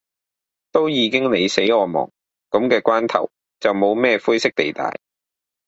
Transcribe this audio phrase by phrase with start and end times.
[0.71, 2.09] 都已經你死我亡，
[2.49, 4.99] 噉嘅關頭，就冇咩灰色地帶